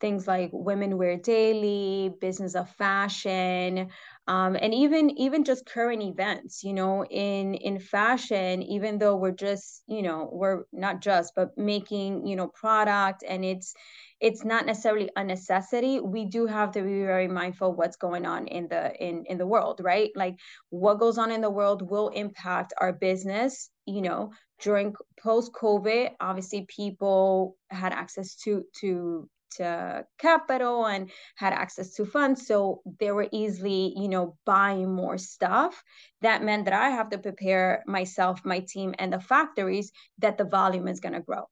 things 0.01 0.27
like 0.27 0.50
women 0.51 0.98
wear 0.98 1.15
daily 1.17 2.12
business 2.20 2.55
of 2.55 2.70
fashion 2.72 3.89
um, 4.27 4.58
and 4.60 4.74
even 4.74 5.10
even 5.12 5.43
just 5.43 5.65
current 5.65 6.01
events 6.01 6.63
you 6.63 6.74
know 6.74 7.05
in 7.05 7.53
in 7.53 7.79
fashion 7.79 8.62
even 8.63 8.98
though 8.98 9.15
we're 9.15 9.31
just 9.31 9.84
you 9.88 10.01
know 10.01 10.29
we're 10.31 10.63
not 10.74 11.01
just 11.01 11.34
but 11.36 11.58
making 11.58 12.25
you 12.25 12.36
know 12.36 12.48
product 12.48 13.24
and 13.27 13.46
it's 13.46 13.74
it's 14.20 14.46
not 14.46 14.65
necessarily 14.67 15.10
a 15.15 15.24
necessity 15.24 16.00
we 16.00 16.25
do 16.25 16.46
have 16.46 16.72
to 16.72 16.81
be 16.81 17.03
very 17.03 17.27
mindful 17.27 17.74
what's 17.74 17.98
going 17.98 18.25
on 18.25 18.48
in 18.48 18.67
the 18.67 18.93
in 19.03 19.25
in 19.25 19.38
the 19.38 19.48
world 19.48 19.81
right? 19.84 20.12
Like 20.15 20.36
what 20.70 21.00
goes 21.00 21.17
on 21.17 21.31
in 21.31 21.41
the 21.41 21.50
world 21.50 21.89
will 21.89 22.10
impact 22.10 22.74
our 22.79 22.93
business 22.93 23.70
you 23.86 24.01
know? 24.01 24.31
During 24.62 24.93
post 25.22 25.51
covid 25.53 26.12
obviously 26.20 26.67
people 26.70 27.58
had 27.70 27.93
access 27.93 28.36
to 28.43 28.63
to 28.81 29.27
to 29.58 30.05
capital 30.17 30.86
and 30.86 31.10
had 31.36 31.53
access 31.53 31.93
to 31.96 32.05
funds. 32.05 32.48
So 32.48 32.81
they 33.00 33.12
were 33.12 33.27
easily 33.31 33.93
you 33.96 34.10
know 34.10 34.38
buying 34.46 34.93
more 34.93 35.17
stuff. 35.17 35.84
That 36.22 36.43
meant 36.43 36.65
that 36.65 36.74
i 36.74 36.89
have 36.89 37.10
to 37.10 37.17
prepare 37.17 37.84
myself 37.88 38.41
my 38.46 38.60
team 38.60 38.93
and 39.00 39.12
the 39.13 39.20
factories 39.20 39.91
that 40.20 40.38
the 40.38 40.46
volume 40.46 40.88
is 40.88 41.00
going 41.00 41.13
to 41.13 41.22
grow. 41.22 41.46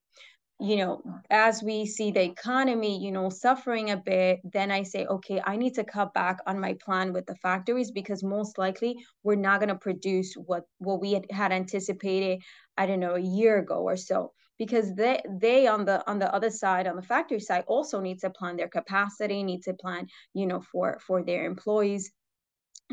You 0.62 0.76
know 0.78 1.02
as 1.30 1.64
we 1.64 1.86
see 1.86 2.12
the 2.12 2.24
economy 2.24 3.02
you 3.02 3.12
know 3.12 3.30
suffering 3.30 3.92
a 3.92 3.98
bit 3.98 4.40
then 4.44 4.72
i 4.72 4.84
say 4.84 5.06
okay 5.06 5.42
i 5.46 5.56
need 5.56 5.76
to 5.76 5.86
cut 5.86 6.14
back 6.14 6.40
on 6.48 6.60
my 6.60 6.74
plan 6.86 7.14
with 7.14 7.26
the 7.28 7.36
factories 7.36 7.92
because 7.92 8.24
most 8.24 8.58
likely 8.58 8.98
we're 9.24 9.36
not 9.36 9.62
going 9.62 9.70
to 9.70 9.76
produce 9.76 10.34
what 10.34 10.64
what 10.80 11.00
we 11.00 11.14
had, 11.14 11.26
had 11.32 11.54
anticipated 11.54 12.42
i 12.78 12.86
don't 12.86 13.00
know 13.00 13.16
a 13.16 13.22
year 13.22 13.58
ago 13.60 13.84
or 13.84 13.96
so 13.96 14.34
because 14.60 14.94
they 14.94 15.22
they 15.40 15.66
on 15.66 15.86
the 15.86 16.08
on 16.08 16.20
the 16.20 16.32
other 16.32 16.52
side 16.52 16.86
on 16.86 16.96
the 16.96 17.02
factory 17.02 17.40
side 17.40 17.64
also 17.68 18.00
need 18.00 18.20
to 18.20 18.30
plan 18.30 18.58
their 18.58 18.68
capacity 18.68 19.42
need 19.42 19.64
to 19.64 19.74
plan 19.74 20.06
you 20.34 20.46
know 20.46 20.62
for 20.62 21.00
for 21.00 21.24
their 21.24 21.46
employees. 21.46 22.12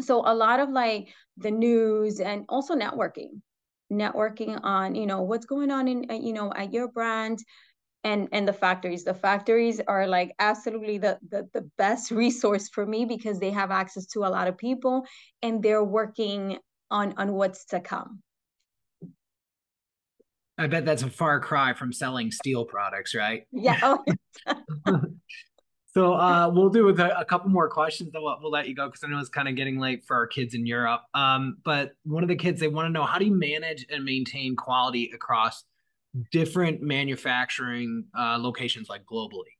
So 0.00 0.22
a 0.24 0.34
lot 0.34 0.60
of 0.60 0.70
like 0.70 1.08
the 1.36 1.50
news 1.50 2.20
and 2.20 2.44
also 2.48 2.74
networking 2.74 3.42
networking 3.92 4.58
on 4.62 4.94
you 4.94 5.06
know 5.06 5.22
what's 5.22 5.46
going 5.46 5.70
on 5.70 5.88
in 5.88 6.22
you 6.22 6.32
know 6.32 6.52
at 6.54 6.72
your 6.72 6.88
brand 6.88 7.40
and 8.04 8.28
and 8.32 8.46
the 8.46 8.52
factories. 8.52 9.04
The 9.04 9.14
factories 9.14 9.80
are 9.86 10.06
like 10.06 10.32
absolutely 10.38 10.98
the, 10.98 11.18
the 11.28 11.48
the 11.52 11.68
best 11.76 12.10
resource 12.22 12.68
for 12.68 12.86
me 12.86 13.04
because 13.04 13.40
they 13.40 13.50
have 13.50 13.70
access 13.70 14.06
to 14.08 14.20
a 14.20 14.30
lot 14.30 14.48
of 14.48 14.56
people 14.56 15.04
and 15.42 15.62
they're 15.62 15.84
working 15.84 16.58
on 16.90 17.14
on 17.16 17.32
what's 17.32 17.64
to 17.66 17.80
come 17.80 18.22
i 20.58 20.66
bet 20.66 20.84
that's 20.84 21.02
a 21.02 21.10
far 21.10 21.40
cry 21.40 21.72
from 21.72 21.92
selling 21.92 22.30
steel 22.30 22.64
products 22.64 23.14
right 23.14 23.46
yeah 23.52 23.94
So 25.96 26.12
uh, 26.12 26.50
we'll 26.52 26.68
do 26.68 26.84
with 26.84 27.00
a, 27.00 27.20
a, 27.20 27.24
couple 27.24 27.48
more 27.48 27.70
questions, 27.70 28.12
then 28.12 28.20
we'll, 28.20 28.36
we'll 28.42 28.50
let 28.50 28.68
you 28.68 28.74
go 28.74 28.84
because 28.84 29.02
I 29.02 29.06
know 29.06 29.18
it's 29.18 29.30
kind 29.30 29.48
of 29.48 29.54
getting 29.54 29.78
late 29.78 30.04
for 30.04 30.14
our 30.14 30.26
kids 30.26 30.52
in 30.52 30.66
Europe. 30.66 31.00
Um, 31.14 31.56
but 31.64 31.92
one 32.04 32.22
of 32.22 32.28
the 32.28 32.36
kids 32.36 32.60
they 32.60 32.68
want 32.68 32.84
to 32.84 32.90
know 32.90 33.04
how 33.04 33.18
do 33.18 33.24
you 33.24 33.34
manage 33.34 33.86
and 33.88 34.04
maintain 34.04 34.56
quality 34.56 35.10
across 35.14 35.64
different 36.30 36.82
manufacturing 36.82 38.04
uh, 38.14 38.36
locations, 38.38 38.90
like 38.90 39.06
globally? 39.10 39.56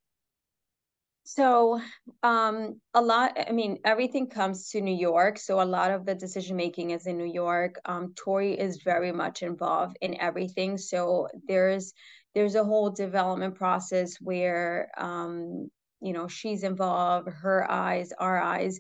So 1.29 1.81
um, 2.23 2.81
a 2.95 3.03
lot. 3.03 3.37
I 3.37 3.51
mean, 3.51 3.79
everything 3.85 4.29
comes 4.29 4.71
to 4.71 4.81
New 4.81 4.95
York, 4.95 5.39
so 5.39 5.61
a 5.61 5.65
lot 5.65 5.91
of 5.91 6.07
the 6.07 6.15
decision 6.15 6.57
making 6.57 6.93
is 6.93 7.07
in 7.07 7.19
New 7.19 7.33
York. 7.33 7.81
Um, 7.85 8.15
Tory 8.15 8.53
is 8.57 8.83
very 8.85 9.11
much 9.11 9.43
involved 9.43 9.99
in 10.01 10.21
everything, 10.21 10.79
so 10.79 11.27
there's 11.49 11.93
there's 12.37 12.55
a 12.55 12.63
whole 12.63 12.91
development 12.91 13.57
process 13.57 14.19
where 14.21 14.89
um, 14.97 15.69
you 16.01 16.13
know 16.13 16.29
she's 16.29 16.63
involved 16.63 17.29
her 17.29 17.69
eyes 17.69 18.13
our 18.19 18.41
eyes 18.41 18.79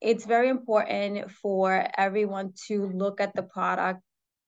it's 0.00 0.26
very 0.26 0.48
important 0.48 1.30
for 1.30 1.86
everyone 1.96 2.52
to 2.66 2.86
look 2.88 3.20
at 3.20 3.34
the 3.34 3.42
product 3.42 4.00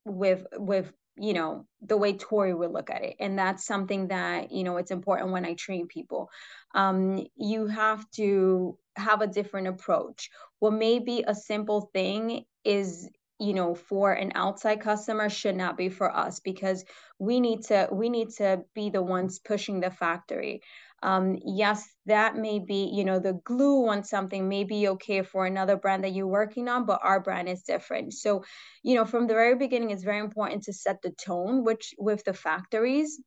with 0.04 0.44
with 0.54 0.92
you 1.18 1.32
know 1.32 1.66
the 1.82 1.96
way 1.96 2.12
tory 2.12 2.52
would 2.54 2.72
look 2.72 2.90
at 2.90 3.02
it 3.02 3.16
and 3.20 3.38
that's 3.38 3.66
something 3.66 4.08
that 4.08 4.52
you 4.52 4.64
know 4.64 4.76
it's 4.76 4.90
important 4.90 5.30
when 5.32 5.44
i 5.44 5.54
train 5.54 5.86
people. 5.86 6.30
Um, 6.74 7.26
you 7.36 7.66
have 7.66 8.08
to 8.12 8.78
have 8.96 9.22
a 9.22 9.26
different 9.26 9.68
approach. 9.68 10.30
What 10.58 10.72
may 10.72 10.98
be 10.98 11.24
a 11.26 11.34
simple 11.34 11.90
thing 11.92 12.44
is 12.64 13.08
you 13.38 13.52
know 13.54 13.74
for 13.74 14.12
an 14.12 14.32
outside 14.34 14.80
customer 14.80 15.28
should 15.28 15.56
not 15.56 15.76
be 15.76 15.88
for 15.90 16.14
us 16.14 16.40
because 16.40 16.84
we 17.18 17.40
need 17.40 17.62
to 17.64 17.88
we 17.92 18.08
need 18.08 18.30
to 18.30 18.62
be 18.74 18.90
the 18.90 19.02
ones 19.02 19.38
pushing 19.38 19.80
the 19.80 19.90
factory 19.90 20.62
um, 21.02 21.38
yes 21.44 21.84
that 22.06 22.36
may 22.36 22.58
be 22.58 22.90
you 22.92 23.04
know 23.04 23.18
the 23.18 23.34
glue 23.44 23.88
on 23.88 24.02
something 24.02 24.48
may 24.48 24.64
be 24.64 24.88
okay 24.88 25.22
for 25.22 25.46
another 25.46 25.76
brand 25.76 26.04
that 26.04 26.12
you're 26.12 26.26
working 26.26 26.68
on 26.68 26.86
but 26.86 27.00
our 27.02 27.20
brand 27.20 27.48
is 27.48 27.62
different. 27.62 28.14
So 28.14 28.44
you 28.82 28.94
know 28.94 29.04
from 29.04 29.26
the 29.26 29.34
very 29.34 29.56
beginning 29.56 29.90
it's 29.90 30.04
very 30.04 30.20
important 30.20 30.64
to 30.64 30.72
set 30.72 31.02
the 31.02 31.10
tone 31.10 31.64
which 31.64 31.94
with 31.98 32.24
the 32.24 32.32
factories. 32.32 33.20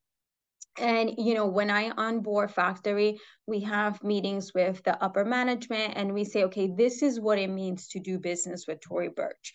And 0.78 1.12
you 1.18 1.34
know 1.34 1.46
when 1.48 1.70
i 1.70 1.90
onboard 1.92 2.52
factory 2.52 3.20
we 3.46 3.62
have 3.62 4.04
meetings 4.04 4.54
with 4.54 4.82
the 4.84 5.02
upper 5.04 5.26
management 5.26 5.94
and 5.96 6.14
we 6.14 6.24
say 6.24 6.44
okay 6.46 6.70
this 6.76 7.04
is 7.04 7.20
what 7.20 7.38
it 7.38 7.50
means 7.50 7.88
to 7.90 8.00
do 8.00 8.18
business 8.18 8.66
with 8.68 8.80
tory 8.82 9.10
burch. 9.10 9.54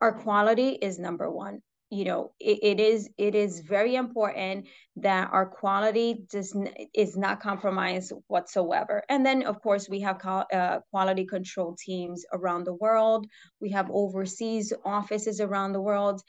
Our 0.00 0.12
quality 0.12 0.70
is 0.70 0.98
number 0.98 1.30
one 1.30 1.62
you 1.90 2.04
know 2.04 2.32
it, 2.40 2.58
it 2.62 2.80
is 2.80 3.08
it 3.18 3.34
is 3.34 3.60
very 3.60 3.94
important 3.94 4.66
that 4.96 5.30
our 5.32 5.46
quality 5.46 6.24
does 6.30 6.56
is 6.94 7.16
not 7.16 7.40
compromised 7.40 8.12
whatsoever. 8.28 9.02
And 9.08 9.24
then 9.26 9.42
of 9.44 9.60
course 9.60 9.88
we 9.88 10.00
have 10.00 10.20
uh, 10.24 10.80
quality 10.90 11.26
control 11.26 11.76
teams 11.78 12.24
around 12.32 12.64
the 12.64 12.74
world. 12.74 13.26
We 13.60 13.70
have 13.70 13.90
overseas 13.92 14.72
offices 14.84 15.40
around 15.40 15.72
the 15.72 15.80
world. 15.80 16.20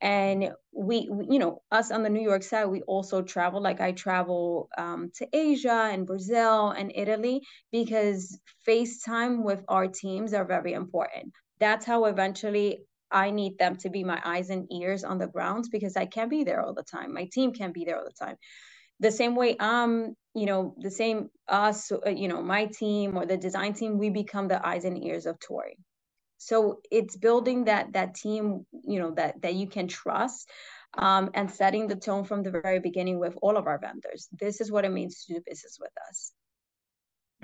And 0.00 0.50
we, 0.72 1.08
we 1.10 1.26
you 1.30 1.38
know 1.38 1.62
us 1.70 1.90
on 1.90 2.02
the 2.02 2.10
new 2.10 2.22
york 2.22 2.42
side 2.42 2.66
we 2.66 2.82
also 2.82 3.22
travel. 3.22 3.62
Like 3.62 3.80
i 3.80 3.92
travel 3.92 4.68
um, 4.76 5.10
to 5.16 5.28
asia 5.32 5.88
and 5.92 6.06
brazil 6.06 6.70
and 6.70 6.92
italy 6.94 7.42
because 7.72 8.38
facetime 8.66 9.42
with 9.42 9.62
our 9.68 9.86
teams 9.88 10.34
are 10.34 10.44
very 10.44 10.72
important. 10.72 11.32
That's 11.60 11.86
how 11.86 12.06
eventually 12.06 12.80
I 13.14 13.30
need 13.30 13.56
them 13.58 13.76
to 13.76 13.88
be 13.88 14.04
my 14.04 14.20
eyes 14.24 14.50
and 14.50 14.70
ears 14.72 15.04
on 15.04 15.18
the 15.18 15.26
grounds 15.26 15.68
because 15.68 15.96
I 15.96 16.06
can't 16.06 16.28
be 16.28 16.44
there 16.44 16.60
all 16.60 16.74
the 16.74 16.82
time. 16.82 17.14
My 17.14 17.26
team 17.32 17.52
can't 17.52 17.72
be 17.72 17.84
there 17.84 17.98
all 17.98 18.04
the 18.04 18.24
time. 18.26 18.36
The 19.00 19.10
same 19.10 19.36
way 19.36 19.56
um, 19.58 20.14
you 20.34 20.46
know, 20.46 20.74
the 20.78 20.90
same 20.90 21.30
us, 21.48 21.92
uh, 21.92 22.10
you 22.10 22.28
know, 22.28 22.42
my 22.42 22.66
team 22.66 23.16
or 23.16 23.24
the 23.24 23.36
design 23.36 23.72
team, 23.72 23.98
we 23.98 24.10
become 24.10 24.48
the 24.48 24.66
eyes 24.66 24.84
and 24.84 25.02
ears 25.02 25.26
of 25.26 25.38
Tory. 25.38 25.78
So 26.38 26.80
it's 26.90 27.16
building 27.16 27.64
that 27.66 27.92
that 27.92 28.16
team, 28.16 28.66
you 28.72 28.98
know, 28.98 29.12
that 29.12 29.40
that 29.42 29.54
you 29.54 29.68
can 29.68 29.88
trust. 29.88 30.50
Um, 30.96 31.30
and 31.34 31.50
setting 31.50 31.88
the 31.88 31.96
tone 31.96 32.22
from 32.22 32.44
the 32.44 32.52
very 32.52 32.78
beginning 32.78 33.18
with 33.18 33.36
all 33.42 33.56
of 33.56 33.66
our 33.66 33.80
vendors. 33.80 34.28
This 34.30 34.60
is 34.60 34.70
what 34.70 34.84
it 34.84 34.92
means 34.92 35.24
to 35.24 35.34
do 35.34 35.40
business 35.44 35.76
with 35.80 35.90
us. 36.08 36.30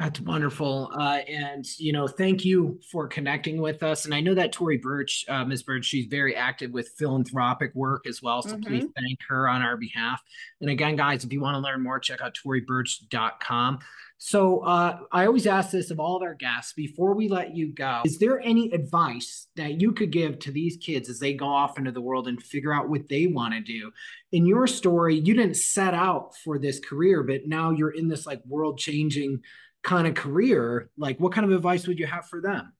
That's 0.00 0.18
wonderful. 0.18 0.90
Uh, 0.98 1.18
and, 1.28 1.62
you 1.78 1.92
know, 1.92 2.08
thank 2.08 2.42
you 2.42 2.80
for 2.90 3.06
connecting 3.06 3.60
with 3.60 3.82
us. 3.82 4.06
And 4.06 4.14
I 4.14 4.20
know 4.22 4.32
that 4.32 4.50
Tory 4.50 4.78
Burch, 4.78 5.26
uh, 5.28 5.44
Ms. 5.44 5.62
Burch, 5.62 5.84
she's 5.84 6.06
very 6.06 6.34
active 6.34 6.70
with 6.70 6.94
philanthropic 6.96 7.74
work 7.74 8.06
as 8.06 8.22
well. 8.22 8.40
So 8.40 8.52
mm-hmm. 8.52 8.62
please 8.62 8.86
thank 8.98 9.18
her 9.28 9.46
on 9.46 9.60
our 9.60 9.76
behalf. 9.76 10.22
And 10.62 10.70
again, 10.70 10.96
guys, 10.96 11.22
if 11.22 11.30
you 11.34 11.42
want 11.42 11.56
to 11.56 11.58
learn 11.58 11.82
more, 11.82 12.00
check 12.00 12.22
out 12.22 12.34
toryburch.com. 12.34 13.80
So 14.16 14.60
uh, 14.60 15.00
I 15.12 15.26
always 15.26 15.46
ask 15.46 15.70
this 15.70 15.90
of 15.90 16.00
all 16.00 16.16
of 16.16 16.22
our 16.22 16.34
guests 16.34 16.72
before 16.72 17.14
we 17.14 17.28
let 17.28 17.54
you 17.54 17.72
go 17.72 18.02
Is 18.04 18.18
there 18.18 18.40
any 18.40 18.70
advice 18.70 19.48
that 19.56 19.80
you 19.80 19.92
could 19.92 20.12
give 20.12 20.38
to 20.40 20.50
these 20.50 20.78
kids 20.78 21.10
as 21.10 21.18
they 21.18 21.34
go 21.34 21.46
off 21.46 21.78
into 21.78 21.92
the 21.92 22.02
world 22.02 22.28
and 22.28 22.42
figure 22.42 22.72
out 22.72 22.88
what 22.88 23.08
they 23.08 23.26
want 23.26 23.52
to 23.52 23.60
do? 23.60 23.90
In 24.32 24.46
your 24.46 24.66
story, 24.66 25.16
you 25.16 25.34
didn't 25.34 25.56
set 25.56 25.92
out 25.92 26.36
for 26.36 26.58
this 26.58 26.80
career, 26.80 27.22
but 27.22 27.46
now 27.46 27.70
you're 27.70 27.90
in 27.90 28.08
this 28.08 28.26
like 28.26 28.40
world 28.46 28.78
changing 28.78 29.42
kind 29.82 30.06
of 30.06 30.14
career, 30.14 30.90
like 30.96 31.18
what 31.18 31.32
kind 31.32 31.44
of 31.44 31.52
advice 31.52 31.86
would 31.86 31.98
you 31.98 32.06
have 32.06 32.26
for 32.26 32.40
them? 32.40 32.72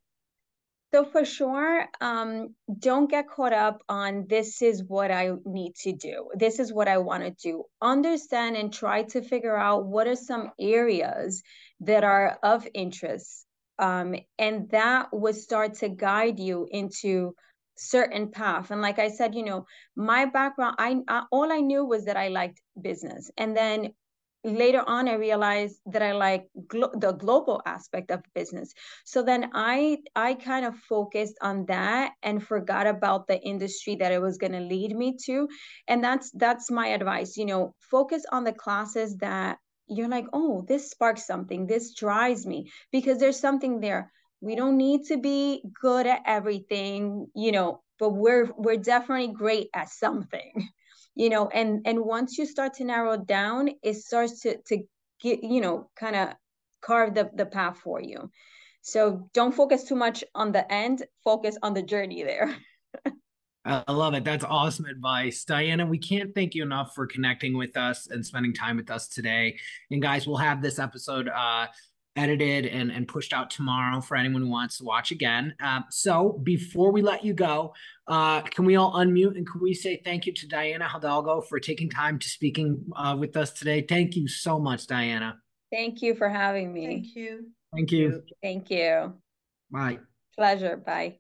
So 0.93 1.05
for 1.05 1.25
sure, 1.25 1.87
um, 2.01 2.55
don't 2.81 3.09
get 3.09 3.29
caught 3.29 3.53
up 3.53 3.81
on 3.89 4.27
this 4.29 4.61
is 4.61 4.83
what 4.83 5.13
I 5.13 5.31
need 5.45 5.77
to 5.83 5.93
do. 5.93 6.31
This 6.35 6.59
is 6.59 6.73
what 6.73 6.89
I 6.89 6.99
want 6.99 7.23
to 7.23 7.31
do. 7.31 7.65
Understand 7.81 8.57
and 8.57 8.73
try 8.73 9.05
to 9.05 9.23
figure 9.23 9.57
out 9.57 9.87
what 9.87 10.09
are 10.09 10.17
some 10.17 10.51
areas 10.59 11.45
that 11.81 12.03
are 12.03 12.39
of 12.43 12.67
interest. 12.75 13.47
Um, 13.79 14.17
and 14.37 14.69
that 14.71 15.11
would 15.13 15.37
start 15.37 15.75
to 15.75 15.89
guide 15.89 16.41
you 16.41 16.67
into 16.71 17.35
certain 17.77 18.31
path 18.31 18.71
and 18.71 18.83
like 18.83 18.99
i 18.99 19.09
said 19.09 19.35
you 19.35 19.43
know 19.43 19.65
my 19.97 20.27
background 20.27 20.77
I, 20.79 21.01
I 21.09 21.23
all 21.33 21.51
i 21.51 21.61
knew 21.61 21.83
was 21.83 22.05
that 22.05 22.17
i 22.17 22.29
liked 22.29 22.61
business 22.79 23.31
and 23.39 23.57
then 23.57 23.95
later 24.45 24.83
on 24.87 25.09
i 25.09 25.15
realized 25.15 25.81
that 25.87 26.03
i 26.03 26.13
like 26.13 26.47
glo- 26.67 26.93
the 26.99 27.13
global 27.13 27.61
aspect 27.67 28.11
of 28.11 28.23
business. 28.35 28.73
So 29.05 29.23
then 29.23 29.51
i 29.55 29.99
i 30.17 30.35
kind 30.35 30.65
of 30.65 30.77
focused 30.77 31.37
on 31.43 31.67
that 31.67 32.13
and 32.23 32.43
forgot 32.43 32.87
about 32.87 33.27
the 33.27 33.41
industry 33.41 33.97
that 33.97 34.13
it 34.13 34.21
was 34.23 34.39
going 34.39 34.53
to 34.53 34.61
lead 34.61 34.97
me 34.97 35.17
to. 35.27 35.49
And 35.89 36.03
that's 36.03 36.31
that's 36.33 36.71
my 36.71 36.89
advice 36.89 37.37
you 37.37 37.45
know 37.47 37.75
focus 37.91 38.25
on 38.33 38.45
the 38.45 38.53
classes 38.53 39.17
that 39.19 39.59
you're 39.89 40.09
like 40.09 40.27
oh 40.33 40.65
this 40.69 40.91
sparks 40.91 41.27
something. 41.27 41.67
This 41.67 41.95
drives 41.95 42.47
me. 42.47 42.71
Because 42.93 43.19
there's 43.19 43.41
something 43.41 43.81
there. 43.81 44.11
We 44.41 44.57
don't 44.57 44.79
need 44.79 45.05
to 45.09 45.19
be 45.19 45.63
good 45.81 46.07
at 46.07 46.23
everything 46.27 47.27
you 47.35 47.53
know 47.53 47.83
but 47.99 48.11
we're 48.11 48.49
we're 48.57 48.79
definitely 48.79 49.29
great 49.35 49.69
at 49.75 49.91
something 49.91 50.69
you 51.15 51.29
know 51.29 51.49
and 51.49 51.83
and 51.87 52.01
once 52.01 52.39
you 52.39 52.47
start 52.47 52.75
to 52.75 52.85
narrow 52.85 53.17
down 53.17 53.69
it 53.83 53.95
starts 53.95 54.41
to 54.41 54.57
to 54.67 54.79
get 55.21 55.43
you 55.43 55.61
know 55.61 55.91
kind 55.97 56.17
of 56.17 56.29
carve 56.81 57.15
the, 57.15 57.31
the 57.35 57.47
path 57.47 57.79
for 57.79 58.01
you 58.01 58.31
so 58.83 59.29
don't 59.35 59.55
focus 59.55 59.85
too 59.85 59.97
much 59.97 60.25
on 60.35 60.53
the 60.53 60.73
end 60.73 61.05
focus 61.25 61.57
on 61.63 61.75
the 61.75 61.83
journey 61.83 62.23
there 62.23 62.57
I 63.63 63.93
love 63.93 64.15
it. 64.15 64.25
That's 64.25 64.43
awesome 64.43 64.87
advice. 64.87 65.45
Daiana, 65.45 65.87
we 65.87 65.99
can't 65.99 66.35
thank 66.35 66.55
you 66.55 66.63
enough 66.63 66.95
for 66.95 67.07
connecting 67.07 67.55
with 67.55 67.77
us 67.77 68.07
and 68.07 68.25
spending 68.25 68.55
time 68.55 68.79
with 68.79 68.91
us 68.91 69.07
today. 69.07 69.59
And 69.91 70.01
guys, 70.01 70.27
we'll 70.27 70.39
have 70.39 70.63
this 70.63 70.79
episode 70.79 71.29
uh, 71.29 71.67
edited 72.17 72.67
and, 72.67 72.91
and 72.91 73.07
pushed 73.07 73.33
out 73.33 73.51
tomorrow 73.51 74.01
for 74.01 74.17
anyone 74.17 74.43
who 74.43 74.49
wants 74.49 74.79
to 74.79 74.85
watch 74.85 75.11
again. 75.11 75.55
Um, 75.61 75.85
so 75.91 76.41
before 76.43 76.93
we 76.93 77.03
let 77.03 77.25
you 77.25 77.35
go, 77.35 77.73
uh, 78.09 78.41
can 78.43 78.65
we 78.65 78.77
all 78.77 78.95
unmute 78.95 79.37
and 79.37 79.47
can 79.49 79.61
we 79.61 79.75
say 79.75 80.01
thank 80.05 80.27
you 80.27 80.35
to 80.35 80.49
Daiana 80.49 80.89
Hidalgo 80.89 81.41
for 81.43 81.61
taking 81.61 81.89
time 81.89 82.19
to 82.19 82.29
speaking 82.29 82.85
uh, 82.97 83.17
with 83.19 83.37
us 83.37 83.53
today? 83.53 83.85
Thank 83.89 84.17
you 84.17 84.29
so 84.29 84.59
much, 84.59 84.87
Daiana. 84.87 85.35
Thank 85.73 86.03
you 86.03 86.15
for 86.15 86.29
having 86.29 86.73
me. 86.73 86.87
Thank 86.87 87.15
you. 87.15 87.47
Thank 87.73 87.93
you. 87.93 88.23
Thank 88.43 88.71
you. 88.71 89.15
Bye. 89.71 89.99
Pleasure. 90.37 90.77
Bye. 90.77 91.19